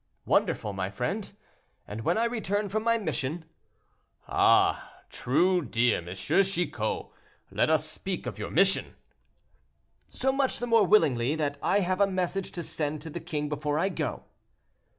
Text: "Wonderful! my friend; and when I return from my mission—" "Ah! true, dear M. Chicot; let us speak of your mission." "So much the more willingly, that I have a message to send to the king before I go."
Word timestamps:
"Wonderful! 0.25 0.73
my 0.73 0.89
friend; 0.89 1.31
and 1.87 2.01
when 2.01 2.17
I 2.17 2.23
return 2.23 2.69
from 2.69 2.81
my 2.81 2.97
mission—" 2.97 3.45
"Ah! 4.27 4.91
true, 5.11 5.63
dear 5.63 5.99
M. 5.99 6.15
Chicot; 6.15 7.05
let 7.51 7.69
us 7.69 7.85
speak 7.87 8.25
of 8.25 8.39
your 8.39 8.49
mission." 8.49 8.95
"So 10.09 10.31
much 10.31 10.57
the 10.57 10.65
more 10.65 10.87
willingly, 10.87 11.35
that 11.35 11.59
I 11.61 11.81
have 11.81 12.01
a 12.01 12.07
message 12.07 12.51
to 12.53 12.63
send 12.63 13.03
to 13.03 13.11
the 13.11 13.19
king 13.19 13.47
before 13.47 13.77
I 13.77 13.89
go." 13.89 14.23